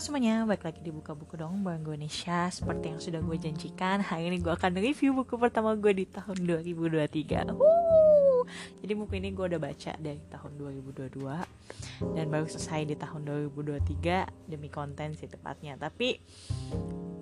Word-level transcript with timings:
semuanya, 0.00 0.48
balik 0.48 0.64
lagi 0.64 0.80
di 0.80 0.88
Buka 0.88 1.12
Buku 1.12 1.36
dong 1.36 1.60
gue 1.60 1.92
Nisha 2.00 2.48
Seperti 2.48 2.88
yang 2.88 3.04
sudah 3.04 3.20
gue 3.20 3.36
janjikan, 3.36 4.00
hari 4.00 4.32
ini 4.32 4.40
gue 4.40 4.48
akan 4.48 4.80
review 4.80 5.12
buku 5.12 5.36
pertama 5.36 5.76
gue 5.76 5.92
di 5.92 6.08
tahun 6.08 6.40
2023 6.64 7.52
Woo! 7.52 8.48
Jadi 8.80 8.92
buku 8.96 9.20
ini 9.20 9.36
gue 9.36 9.44
udah 9.44 9.60
baca 9.60 9.92
dari 10.00 10.24
tahun 10.32 10.56
2022 10.56 12.16
Dan 12.16 12.32
baru 12.32 12.48
selesai 12.48 12.88
di 12.88 12.96
tahun 12.96 13.28
2023 13.52 14.48
demi 14.48 14.72
konten 14.72 15.12
sih 15.12 15.28
tepatnya. 15.28 15.76
Tapi 15.76 16.16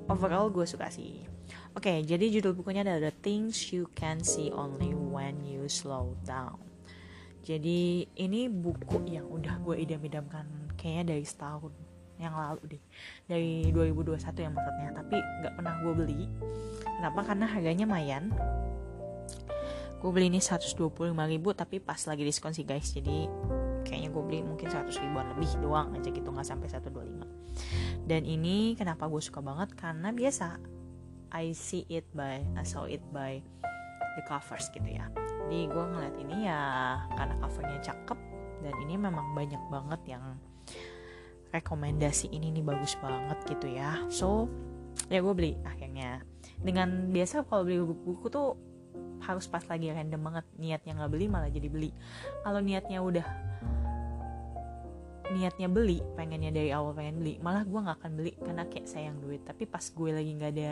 overall 0.07 0.47
gue 0.47 0.63
suka 0.63 0.87
sih. 0.87 1.27
Oke, 1.75 2.07
jadi 2.07 2.31
judul 2.31 2.55
bukunya 2.55 2.87
adalah 2.87 3.11
The 3.11 3.15
Things 3.27 3.75
You 3.75 3.91
Can 3.99 4.23
See 4.23 4.55
Only 4.55 4.95
When 4.95 5.43
You 5.43 5.67
Slow 5.67 6.15
Down. 6.23 6.63
Jadi 7.43 8.07
ini 8.23 8.47
buku 8.47 9.03
yang 9.11 9.27
udah 9.27 9.59
gue 9.67 9.83
idam-idamkan 9.83 10.47
kayaknya 10.79 11.19
dari 11.19 11.27
setahun 11.27 11.88
yang 12.19 12.35
lalu 12.35 12.77
deh. 12.77 12.83
Dari 13.27 13.71
2021 13.71 14.45
yang 14.45 14.55
maksudnya. 14.55 14.89
Tapi 14.95 15.17
nggak 15.17 15.55
pernah 15.55 15.75
gue 15.83 15.93
beli. 15.95 16.23
Kenapa? 16.85 17.21
Karena 17.23 17.47
harganya 17.47 17.87
mayan 17.87 18.35
gue 19.99 20.11
beli 20.15 20.31
ini 20.31 20.39
125 20.39 20.95
ribu 21.11 21.51
tapi 21.59 21.83
pas 21.83 21.99
lagi 22.07 22.23
diskon 22.23 22.55
sih 22.55 22.63
guys. 22.63 22.95
Jadi 22.95 23.27
kayaknya 23.83 24.15
gue 24.15 24.23
beli 24.23 24.41
mungkin 24.47 24.71
100 24.71 24.95
ribuan 24.95 25.27
lebih 25.35 25.59
doang 25.59 25.91
aja 25.97 26.07
gitu 26.07 26.29
nggak 26.31 26.47
sampai 26.47 26.71
125 26.71 27.39
dan 28.09 28.25
ini 28.25 28.73
kenapa 28.73 29.05
gue 29.05 29.21
suka 29.21 29.45
banget? 29.45 29.77
Karena 29.77 30.09
biasa 30.15 30.57
I 31.29 31.53
see 31.53 31.85
it 31.93 32.09
by 32.17 32.41
I 32.57 32.65
saw 32.65 32.89
it 32.89 33.05
by 33.13 33.45
the 34.17 34.25
covers 34.25 34.73
gitu 34.73 34.89
ya. 34.89 35.13
Jadi 35.45 35.69
gue 35.69 35.85
ngeliat 35.85 36.17
ini 36.17 36.49
ya 36.49 36.61
karena 37.13 37.37
covernya 37.37 37.81
cakep 37.85 38.19
dan 38.65 38.75
ini 38.89 38.95
memang 38.97 39.37
banyak 39.37 39.61
banget 39.69 40.01
yang 40.17 40.25
rekomendasi 41.49 42.29
ini 42.33 42.53
nih 42.53 42.65
bagus 42.65 42.95
banget 43.01 43.39
gitu 43.49 43.67
ya. 43.73 44.05
So 44.13 44.49
ya 45.09 45.25
gue 45.25 45.35
beli 45.35 45.53
akhirnya. 45.65 46.23
Dengan 46.59 47.15
biasa 47.15 47.47
kalau 47.47 47.63
beli 47.65 47.81
buku-buku 47.81 48.27
tuh 48.29 48.49
harus 49.23 49.47
pas 49.49 49.63
lagi 49.67 49.91
random 49.91 50.21
banget. 50.21 50.45
Niatnya 50.59 50.93
nggak 50.99 51.11
beli 51.13 51.27
malah 51.31 51.51
jadi 51.51 51.69
beli. 51.71 51.91
Kalau 52.45 52.61
niatnya 52.61 52.99
udah 53.01 53.27
niatnya 55.29 55.69
beli 55.69 56.01
pengennya 56.17 56.49
dari 56.49 56.73
awal 56.73 56.97
pengen 56.97 57.21
beli 57.21 57.37
malah 57.45 57.61
gue 57.61 57.77
nggak 57.77 58.01
akan 58.01 58.13
beli 58.17 58.33
karena 58.41 58.65
kayak 58.69 58.87
sayang 58.89 59.17
duit. 59.21 59.45
Tapi 59.45 59.65
pas 59.65 59.85
gue 59.85 60.11
lagi 60.13 60.31
nggak 60.37 60.53
ada 60.57 60.71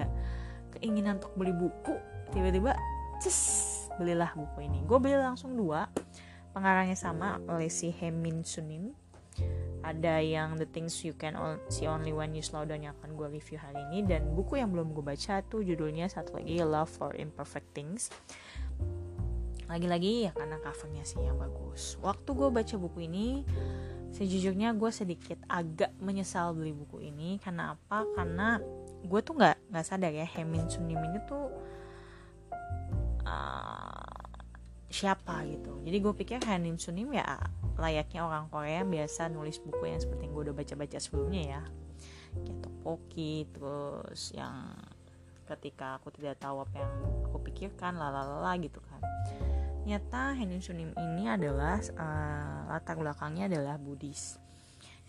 keinginan 0.77 1.17
untuk 1.23 1.33
beli 1.37 1.53
buku 1.57 1.97
tiba-tiba 2.33 2.77
cus 3.21 3.39
belilah 3.97 4.33
buku 4.37 4.69
ini. 4.69 4.85
Gue 4.85 4.99
beli 5.01 5.17
langsung 5.17 5.57
dua. 5.57 5.89
Pengarangnya 6.57 6.97
sama 6.97 7.37
oleh 7.53 7.69
si 7.69 7.93
Hemin 7.93 8.41
Sunim 8.41 8.97
ada 9.87 10.19
yang 10.19 10.59
The 10.59 10.67
Things 10.67 10.99
You 11.07 11.15
Can 11.15 11.39
See 11.71 11.87
Only 11.87 12.11
When 12.11 12.35
You 12.35 12.43
Slow 12.43 12.67
Down 12.67 12.83
yang 12.83 12.99
akan 12.99 13.15
gue 13.15 13.39
review 13.39 13.63
hari 13.63 13.79
ini. 13.91 14.03
Dan 14.03 14.35
buku 14.35 14.59
yang 14.59 14.75
belum 14.75 14.91
gue 14.91 15.05
baca 15.07 15.39
tuh 15.47 15.63
judulnya 15.63 16.11
satu 16.11 16.43
lagi 16.43 16.59
Love 16.59 16.91
for 16.91 17.15
Imperfect 17.15 17.71
Things. 17.71 18.11
Lagi-lagi 19.71 20.27
ya 20.27 20.33
karena 20.35 20.59
covernya 20.59 21.07
sih 21.07 21.23
yang 21.23 21.39
bagus. 21.39 21.95
Waktu 22.03 22.31
gue 22.35 22.49
baca 22.51 22.75
buku 22.75 23.07
ini 23.07 23.47
sejujurnya 24.11 24.75
gue 24.75 24.91
sedikit 24.91 25.39
agak 25.47 25.95
menyesal 26.03 26.51
beli 26.59 26.75
buku 26.75 27.07
ini. 27.07 27.39
Karena 27.39 27.79
apa? 27.79 28.03
Karena 28.19 28.59
gue 29.07 29.21
tuh 29.23 29.39
nggak 29.39 29.71
nggak 29.71 29.87
sadar 29.87 30.11
ya 30.11 30.27
Hemin 30.27 30.67
Sunim 30.67 30.99
ini 30.99 31.19
tuh 31.31 31.47
uh, 33.23 34.23
siapa 34.91 35.47
gitu. 35.47 35.79
Jadi 35.87 35.97
gue 36.03 36.15
pikir 36.15 36.39
Hemin 36.43 36.75
Sunim 36.75 37.15
ya 37.15 37.39
layaknya 37.77 38.25
orang 38.25 38.49
Korea 38.49 38.83
biasa 38.83 39.29
nulis 39.29 39.61
buku 39.61 39.85
yang 39.89 40.01
seperti 40.01 40.29
yang 40.29 40.33
gue 40.33 40.45
udah 40.51 40.57
baca-baca 40.57 40.99
sebelumnya 41.01 41.43
ya. 41.45 41.63
Kayak 42.37 42.59
Tokpoki 42.65 43.49
terus 43.53 44.33
yang 44.37 44.73
ketika 45.47 46.03
aku 46.03 46.11
tidak 46.13 46.43
tahu 46.43 46.65
apa 46.67 46.77
yang 46.83 46.93
aku 47.31 47.39
pikirkan 47.47 47.97
lalalala 47.97 48.57
gitu 48.59 48.83
kan. 48.83 49.01
Ternyata 49.87 50.35
Henin 50.35 50.59
Sunim 50.59 50.91
ini 50.99 51.31
adalah 51.31 51.79
uh, 51.79 52.75
latar 52.75 52.99
belakangnya 52.99 53.47
adalah 53.47 53.79
Buddhis. 53.79 54.43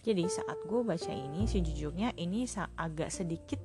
Jadi 0.05 0.23
saat 0.29 0.55
gue 0.69 0.81
baca 0.85 1.11
ini 1.11 1.49
sejujurnya 1.49 2.15
ini 2.15 2.45
agak 2.77 3.09
sedikit 3.11 3.59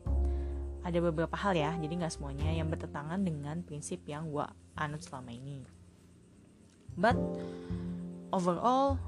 ada 0.83 0.99
beberapa 0.99 1.37
hal 1.39 1.55
ya. 1.55 1.77
Jadi 1.79 1.93
nggak 2.03 2.17
semuanya 2.17 2.51
yang 2.51 2.67
bertentangan 2.67 3.21
dengan 3.23 3.63
prinsip 3.63 4.03
yang 4.09 4.33
gue 4.33 4.43
anut 4.75 5.05
selama 5.05 5.31
ini. 5.31 5.63
But 6.97 7.15
overall 8.33 8.99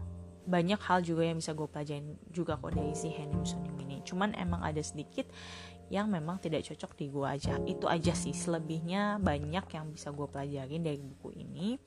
banyak 0.45 0.77
hal 0.77 1.01
juga 1.01 1.25
yang 1.25 1.41
bisa 1.41 1.57
gue 1.57 1.65
pelajarin 1.65 2.21
juga 2.29 2.61
kok 2.61 2.77
dari 2.77 2.93
si 2.93 3.09
Henim 3.09 3.43
Sunim 3.49 3.73
ini. 3.81 4.05
Cuman 4.05 4.37
emang 4.37 4.61
ada 4.61 4.81
sedikit 4.85 5.25
yang 5.89 6.09
memang 6.09 6.41
tidak 6.41 6.65
cocok 6.69 6.93
di 6.97 7.09
gue 7.09 7.25
aja. 7.25 7.57
Itu 7.65 7.89
aja 7.89 8.13
sih 8.13 8.37
selebihnya 8.37 9.21
banyak 9.25 9.65
yang 9.73 9.89
bisa 9.93 10.13
gue 10.13 10.29
pelajarin 10.29 10.85
dari 10.85 11.01
buku 11.01 11.41
ini. 11.41 11.81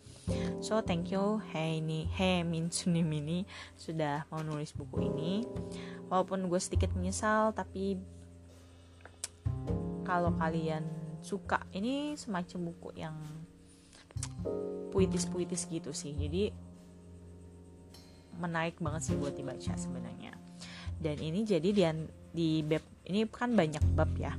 So 0.62 0.82
thank 0.82 1.14
you 1.14 1.38
Heini 1.54 2.10
Hemin 2.10 2.74
Sunim 2.74 3.10
ini 3.14 3.46
sudah 3.78 4.26
mau 4.34 4.42
nulis 4.42 4.74
buku 4.74 5.06
ini. 5.06 5.46
Walaupun 6.10 6.50
gue 6.50 6.58
sedikit 6.58 6.90
menyesal 6.98 7.54
tapi 7.54 8.02
kalau 10.02 10.34
kalian 10.40 10.82
suka 11.22 11.62
ini 11.76 12.18
semacam 12.18 12.74
buku 12.74 12.90
yang 12.98 13.18
puitis-puitis 14.90 15.70
gitu 15.70 15.94
sih. 15.94 16.18
Jadi 16.18 16.67
menarik 18.38 18.78
banget 18.80 19.12
sih 19.12 19.16
buat 19.18 19.34
dibaca 19.34 19.74
sebenarnya. 19.74 20.34
Dan 20.98 21.18
ini 21.22 21.46
jadi 21.46 21.70
di 21.70 21.84
di 22.34 22.50
bab 22.66 22.84
ini 23.06 23.26
kan 23.30 23.54
banyak 23.54 23.84
bab 23.94 24.10
ya. 24.18 24.34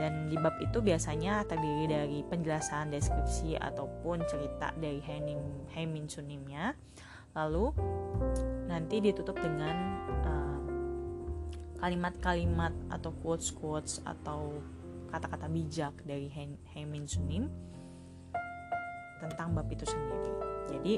Dan 0.00 0.32
di 0.32 0.36
bab 0.40 0.56
itu 0.64 0.80
biasanya 0.80 1.44
terdiri 1.44 1.84
dari 1.84 2.18
penjelasan 2.24 2.88
deskripsi 2.88 3.60
ataupun 3.60 4.24
cerita 4.24 4.72
dari 4.78 5.02
Hemin, 5.04 5.68
Hemin 5.76 6.08
Sunimnya. 6.08 6.72
Lalu 7.36 7.74
nanti 8.64 9.04
ditutup 9.04 9.36
dengan 9.36 9.76
uh, 10.24 10.60
kalimat-kalimat 11.84 12.72
uh, 12.88 12.96
atau 12.96 13.12
quotes-quotes 13.20 14.00
atau 14.08 14.56
kata-kata 15.10 15.50
bijak 15.52 15.92
dari 16.06 16.30
Hemin 16.72 17.04
Sunim 17.04 17.50
tentang 19.20 19.52
bab 19.52 19.68
itu 19.68 19.84
sendiri. 19.84 20.32
Jadi 20.70 20.94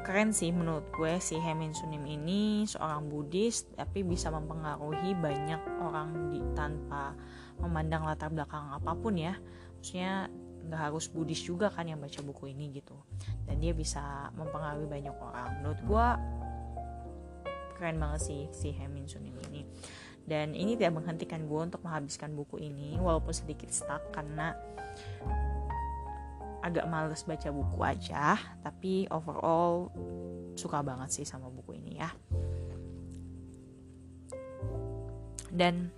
keren 0.00 0.32
sih 0.32 0.50
menurut 0.50 0.88
gue 0.92 1.20
si 1.20 1.36
Hemin 1.36 1.76
Sunim 1.76 2.02
ini 2.04 2.64
seorang 2.64 3.06
Buddhis 3.06 3.68
tapi 3.76 4.02
bisa 4.02 4.32
mempengaruhi 4.32 5.12
banyak 5.16 5.60
orang 5.80 6.32
di 6.32 6.40
tanpa 6.56 7.12
memandang 7.60 8.08
latar 8.08 8.32
belakang 8.32 8.72
apa 8.72 8.92
pun 8.96 9.14
ya. 9.16 9.36
Maksudnya 9.78 10.28
nggak 10.68 10.80
harus 10.90 11.08
Buddhis 11.08 11.40
juga 11.40 11.68
kan 11.72 11.88
yang 11.88 12.00
baca 12.00 12.20
buku 12.24 12.52
ini 12.52 12.72
gitu. 12.74 12.96
Dan 13.44 13.60
dia 13.60 13.76
bisa 13.76 14.32
mempengaruhi 14.36 14.88
banyak 14.88 15.16
orang. 15.16 15.48
Menurut 15.60 15.80
gue 15.84 16.06
keren 17.80 17.96
banget 17.96 18.20
sih 18.24 18.42
si 18.52 18.72
Hemin 18.76 19.08
Sunim 19.08 19.36
ini. 19.48 19.64
Dan 20.24 20.52
ini 20.54 20.76
tidak 20.76 21.00
menghentikan 21.00 21.48
gue 21.48 21.60
untuk 21.60 21.80
menghabiskan 21.82 22.36
buku 22.36 22.60
ini 22.60 23.00
walaupun 23.00 23.32
sedikit 23.32 23.72
stuck 23.72 24.12
karena 24.12 24.52
agak 26.60 26.86
males 26.88 27.24
baca 27.24 27.48
buku 27.48 27.78
aja 27.80 28.36
tapi 28.60 29.08
overall 29.08 29.88
suka 30.54 30.84
banget 30.84 31.08
sih 31.10 31.26
sama 31.26 31.48
buku 31.48 31.80
ini 31.80 32.00
ya 32.00 32.10
dan 35.50 35.90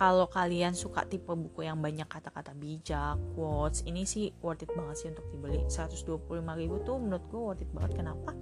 kalau 0.00 0.32
kalian 0.32 0.72
suka 0.72 1.04
tipe 1.04 1.28
buku 1.28 1.68
yang 1.68 1.76
banyak 1.76 2.08
kata-kata 2.08 2.56
bijak, 2.56 3.20
quotes, 3.36 3.84
ini 3.84 4.08
sih 4.08 4.32
worth 4.40 4.64
it 4.64 4.72
banget 4.72 4.96
sih 4.96 5.12
untuk 5.12 5.28
dibeli. 5.28 5.60
125 5.68 6.24
ribu 6.56 6.80
tuh 6.88 6.96
menurut 6.96 7.20
gue 7.28 7.36
worth 7.36 7.60
it 7.60 7.68
banget. 7.76 8.00
Kenapa? 8.00 8.32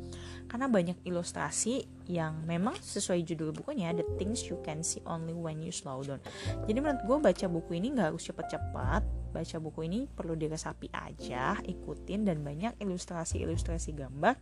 Karena 0.46 0.70
banyak 0.70 1.02
ilustrasi 1.02 1.82
yang 2.06 2.46
memang 2.46 2.78
sesuai 2.78 3.26
judul 3.26 3.50
bukunya, 3.50 3.90
The 3.90 4.06
Things 4.22 4.46
You 4.46 4.62
Can 4.62 4.86
See 4.86 5.02
Only 5.02 5.34
When 5.34 5.58
You 5.58 5.74
Slow 5.74 6.06
Down. 6.06 6.22
Jadi 6.62 6.78
menurut 6.78 7.02
gue 7.02 7.18
baca 7.26 7.46
buku 7.50 7.70
ini 7.74 7.90
gak 7.90 8.14
harus 8.14 8.22
cepet-cepet. 8.22 9.02
Baca 9.28 9.56
buku 9.60 9.84
ini 9.84 10.08
perlu 10.08 10.34
diresapi 10.34 10.88
aja, 10.92 11.60
ikutin 11.60 12.24
dan 12.24 12.40
banyak 12.40 12.80
ilustrasi-ilustrasi 12.80 13.92
gambar 13.92 14.34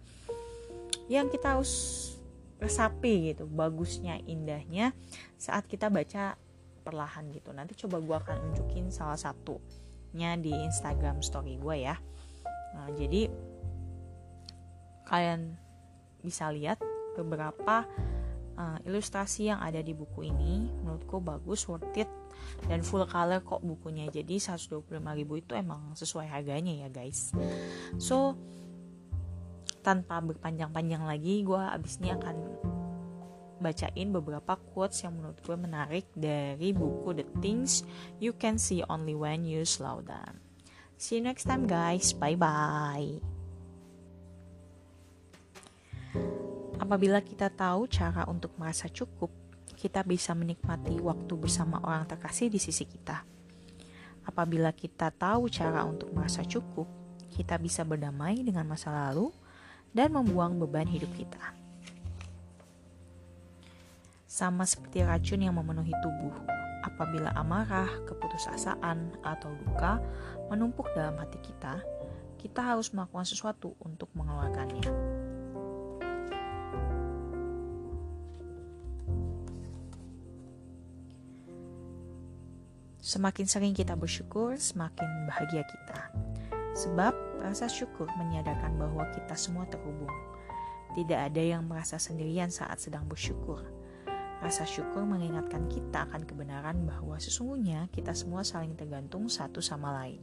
yang 1.11 1.31
kita 1.31 1.59
harus 1.59 1.73
resapi 2.63 3.35
gitu. 3.35 3.45
Bagusnya 3.47 4.23
indahnya 4.25 4.95
saat 5.37 5.67
kita 5.67 5.91
baca 5.91 6.39
perlahan 6.87 7.35
gitu. 7.35 7.51
Nanti 7.51 7.75
coba 7.75 7.99
gue 7.99 8.17
akan 8.17 8.37
unjukin 8.53 8.95
salah 8.95 9.19
satunya 9.19 10.39
di 10.39 10.55
Instagram 10.55 11.21
story 11.21 11.59
gue 11.59 11.77
ya. 11.83 11.99
Nah, 12.79 12.89
jadi 12.95 13.27
kalian 15.07 15.55
bisa 16.23 16.51
lihat 16.51 16.79
beberapa 17.15 17.87
uh, 18.59 18.79
ilustrasi 18.87 19.51
yang 19.51 19.59
ada 19.59 19.83
di 19.83 19.95
buku 19.95 20.31
ini. 20.31 20.71
Menurutku 20.83 21.19
bagus 21.19 21.67
worth 21.67 21.95
it 21.99 22.11
dan 22.67 22.81
full 22.81 23.05
color 23.05 23.45
kok 23.45 23.61
bukunya 23.61 24.09
jadi 24.09 24.41
125 24.41 24.89
ribu 24.91 25.35
itu 25.39 25.53
emang 25.53 25.93
sesuai 25.93 26.27
harganya 26.29 26.87
ya 26.87 26.89
guys 26.89 27.31
so 28.01 28.35
tanpa 29.87 30.19
berpanjang-panjang 30.19 31.07
lagi 31.07 31.47
gue 31.47 31.63
abis 31.63 32.03
ini 32.03 32.11
akan 32.11 32.37
bacain 33.61 34.13
beberapa 34.13 34.59
quotes 34.75 35.01
yang 35.05 35.17
menurut 35.17 35.39
gue 35.41 35.57
menarik 35.57 36.07
dari 36.13 36.77
buku 36.77 37.17
The 37.17 37.27
Things 37.41 37.87
You 38.21 38.37
Can 38.37 38.61
See 38.61 38.85
Only 38.85 39.17
When 39.17 39.49
You 39.49 39.65
Slow 39.65 40.05
Down. 40.05 40.43
See 40.97 41.21
you 41.21 41.23
next 41.25 41.49
time 41.49 41.65
guys. 41.65 42.13
Bye 42.13 42.37
bye. 42.37 43.21
Apabila 46.77 47.25
kita 47.25 47.49
tahu 47.49 47.89
cara 47.89 48.29
untuk 48.29 48.53
merasa 48.61 48.89
cukup, 48.93 49.33
kita 49.77 50.01
bisa 50.03 50.33
menikmati 50.33 50.97
waktu 50.99 51.37
bersama 51.37 51.79
orang 51.85 52.09
terkasih 52.09 52.49
di 52.49 52.57
sisi 52.57 52.89
kita. 52.89 53.23
Apabila 54.27 54.73
kita 54.73 55.13
tahu 55.13 55.47
cara 55.53 55.85
untuk 55.87 56.11
merasa 56.11 56.43
cukup, 56.43 56.89
kita 57.31 57.61
bisa 57.61 57.85
berdamai 57.85 58.41
dengan 58.41 58.65
masa 58.67 58.91
lalu 58.91 59.31
dan 59.93 60.11
membuang 60.17 60.57
beban 60.57 60.89
hidup 60.89 61.13
kita. 61.15 61.55
Sama 64.27 64.65
seperti 64.65 65.05
racun 65.05 65.45
yang 65.45 65.55
memenuhi 65.55 65.93
tubuh, 66.03 66.35
apabila 66.85 67.33
amarah, 67.37 67.89
keputusasaan, 68.09 69.21
atau 69.25 69.53
duka 69.65 70.01
menumpuk 70.51 70.91
dalam 70.93 71.17
hati 71.21 71.41
kita, 71.41 71.81
kita 72.41 72.61
harus 72.61 72.93
melakukan 72.93 73.25
sesuatu 73.25 73.73
untuk 73.81 74.13
mengeluarkannya. 74.13 75.26
Semakin 83.07 83.47
sering 83.47 83.71
kita 83.71 83.95
bersyukur, 83.95 84.59
semakin 84.59 85.31
bahagia 85.31 85.63
kita. 85.63 86.11
Sebab 86.75 87.15
rasa 87.39 87.71
syukur 87.71 88.11
menyadarkan 88.19 88.75
bahwa 88.75 89.07
kita 89.15 89.39
semua 89.39 89.63
terhubung. 89.71 90.11
Tidak 90.99 91.15
ada 91.15 91.39
yang 91.39 91.71
merasa 91.71 92.03
sendirian 92.03 92.51
saat 92.51 92.83
sedang 92.83 93.07
bersyukur. 93.07 93.63
Rasa 94.43 94.67
syukur 94.67 95.07
mengingatkan 95.07 95.71
kita 95.71 96.11
akan 96.11 96.27
kebenaran 96.27 96.83
bahwa 96.83 97.15
sesungguhnya 97.23 97.87
kita 97.95 98.11
semua 98.11 98.43
saling 98.43 98.75
tergantung 98.75 99.31
satu 99.31 99.63
sama 99.63 99.95
lain. 100.03 100.19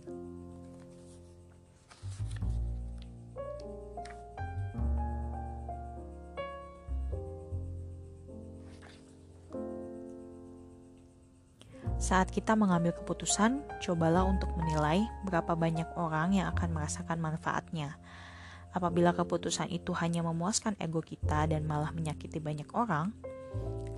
Saat 12.04 12.36
kita 12.36 12.60
mengambil 12.60 12.92
keputusan, 12.92 13.64
cobalah 13.80 14.28
untuk 14.28 14.52
menilai 14.60 15.08
berapa 15.24 15.56
banyak 15.56 15.88
orang 15.96 16.36
yang 16.36 16.52
akan 16.52 16.76
merasakan 16.76 17.16
manfaatnya. 17.24 17.96
Apabila 18.76 19.16
keputusan 19.16 19.72
itu 19.72 19.96
hanya 19.96 20.20
memuaskan 20.20 20.76
ego 20.84 21.00
kita 21.00 21.48
dan 21.48 21.64
malah 21.64 21.96
menyakiti 21.96 22.44
banyak 22.44 22.68
orang, 22.76 23.16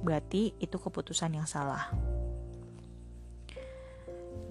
berarti 0.05 0.53
itu 0.61 0.77
keputusan 0.77 1.33
yang 1.33 1.49
salah. 1.49 1.89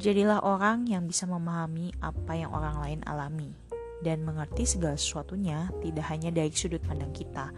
Jadilah 0.02 0.42
orang 0.42 0.90
yang 0.90 1.06
bisa 1.06 1.22
memahami 1.30 1.94
apa 2.02 2.34
yang 2.34 2.50
orang 2.50 2.82
lain 2.82 3.00
alami 3.06 3.54
dan 4.02 4.26
mengerti 4.26 4.66
segala 4.66 4.98
sesuatunya 4.98 5.70
tidak 5.78 6.10
hanya 6.10 6.34
dari 6.34 6.50
sudut 6.50 6.82
pandang 6.82 7.14
kita, 7.14 7.54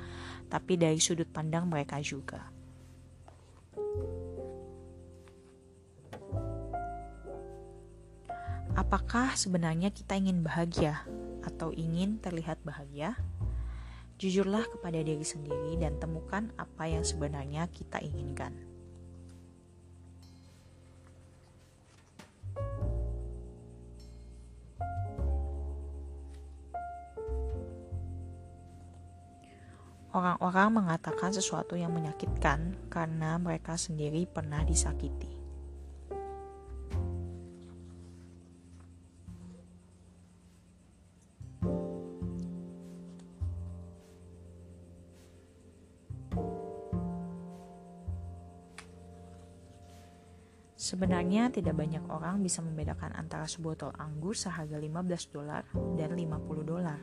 tapi 0.53 0.77
dari 0.77 1.01
sudut 1.01 1.33
pandang 1.33 1.73
mereka 1.73 2.05
juga. 2.05 2.56
Apakah 8.87 9.35
sebenarnya 9.35 9.91
kita 9.91 10.15
ingin 10.15 10.47
bahagia 10.47 11.03
atau 11.43 11.75
ingin 11.75 12.23
terlihat 12.23 12.63
bahagia? 12.63 13.19
Jujurlah 14.15 14.63
kepada 14.63 15.03
diri 15.03 15.27
sendiri 15.27 15.75
dan 15.75 15.99
temukan 15.99 16.55
apa 16.55 16.87
yang 16.87 17.03
sebenarnya 17.03 17.67
kita 17.75 17.99
inginkan. 17.99 18.55
Orang-orang 30.15 30.79
mengatakan 30.79 31.35
sesuatu 31.35 31.75
yang 31.75 31.91
menyakitkan 31.91 32.79
karena 32.87 33.35
mereka 33.43 33.75
sendiri 33.75 34.31
pernah 34.31 34.63
disakiti. 34.63 35.36
Sebenarnya 50.87 51.51
tidak 51.51 51.83
banyak 51.83 52.07
orang 52.07 52.47
bisa 52.47 52.63
membedakan 52.63 53.11
antara 53.19 53.51
sebotol 53.51 53.91
anggur 53.99 54.39
seharga 54.39 54.79
15 54.79 55.35
dolar 55.35 55.67
dan 55.99 56.15
50 56.15 56.63
dolar. 56.63 57.03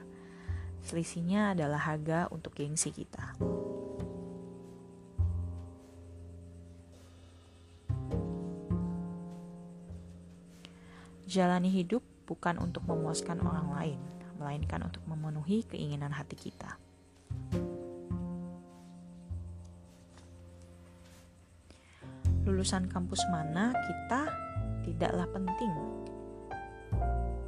Selisihnya 0.79 1.51
adalah 1.51 1.83
harga 1.91 2.31
untuk 2.31 2.55
gengsi 2.55 2.95
kita. 2.95 3.35
Jalani 11.27 11.67
hidup 11.67 12.07
bukan 12.23 12.63
untuk 12.63 12.87
memuaskan 12.87 13.43
orang 13.43 13.67
lain, 13.75 13.99
melainkan 14.39 14.87
untuk 14.87 15.03
memenuhi 15.11 15.67
keinginan 15.67 16.15
hati 16.15 16.39
kita. 16.39 16.79
Lulusan 22.43 22.91
kampus 22.91 23.23
mana 23.31 23.71
kita 23.71 24.27
tidaklah 24.83 25.27
penting. 25.31 25.73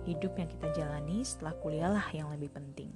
Hidup 0.08 0.40
yang 0.40 0.48
kita 0.48 0.68
jalani 0.72 1.20
setelah 1.28 1.54
kuliah 1.60 1.92
lah 1.92 2.08
yang 2.16 2.32
lebih 2.32 2.48
penting. 2.56 2.94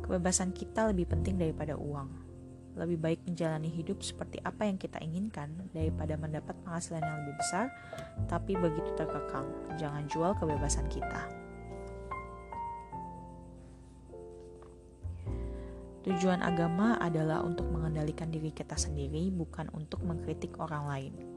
Kebebasan 0.00 0.56
kita 0.56 0.88
lebih 0.90 1.06
penting 1.12 1.36
daripada 1.36 1.76
uang. 1.76 2.08
Lebih 2.78 2.98
baik 2.98 3.20
menjalani 3.28 3.68
hidup 3.68 4.00
seperti 4.00 4.40
apa 4.40 4.64
yang 4.64 4.80
kita 4.80 4.96
inginkan 5.02 5.52
daripada 5.76 6.16
mendapat 6.16 6.56
penghasilan 6.64 7.02
yang 7.02 7.18
lebih 7.26 7.36
besar, 7.36 7.68
tapi 8.30 8.56
begitu 8.56 8.96
terkekang. 8.96 9.46
Jangan 9.76 10.06
jual 10.08 10.32
kebebasan 10.38 10.86
kita. 10.88 11.39
Tujuan 16.00 16.40
agama 16.40 16.96
adalah 16.96 17.44
untuk 17.44 17.68
mengendalikan 17.68 18.32
diri 18.32 18.48
kita 18.56 18.72
sendiri, 18.72 19.28
bukan 19.28 19.68
untuk 19.76 20.00
mengkritik 20.00 20.56
orang 20.56 20.84
lain. 20.88 21.29